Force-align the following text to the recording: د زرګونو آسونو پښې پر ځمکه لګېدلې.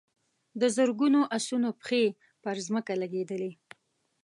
د 0.61 0.63
زرګونو 0.75 1.19
آسونو 1.35 1.69
پښې 1.79 2.03
پر 2.43 2.55
ځمکه 2.67 2.93
لګېدلې. 3.01 3.51